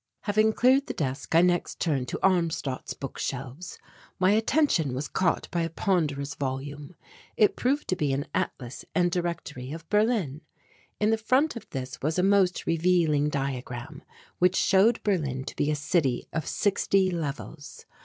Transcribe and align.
Having 0.21 0.53
cleared 0.53 0.87
the 0.87 0.95
desk 0.95 1.35
I 1.35 1.43
next 1.43 1.79
turned 1.79 2.07
to 2.07 2.17
Armstadt's 2.25 2.95
book 2.95 3.19
shelves. 3.19 3.77
My 4.17 4.31
attention 4.31 4.95
was 4.95 5.07
caught 5.07 5.47
by 5.51 5.61
a 5.61 5.69
ponderous 5.69 6.33
volume. 6.33 6.95
It 7.37 7.55
proved 7.55 7.87
to 7.89 7.95
be 7.95 8.11
an 8.11 8.25
atlas 8.33 8.83
and 8.95 9.11
directory 9.11 9.71
of 9.71 9.87
Berlin. 9.91 10.41
In 10.99 11.11
the 11.11 11.19
front 11.19 11.55
of 11.55 11.69
this 11.69 12.01
was 12.01 12.17
a 12.17 12.23
most 12.23 12.65
revealing 12.65 13.29
diagram 13.29 14.01
which 14.39 14.55
showed 14.55 15.03
Berlin 15.03 15.43
to 15.43 15.55
be 15.55 15.69
a 15.69 15.75
city 15.75 16.27
of 16.33 16.47
sixty 16.47 17.11
levels. 17.11 17.85